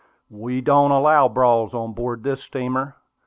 [0.31, 2.95] "We don't allow brawls on board this steamer.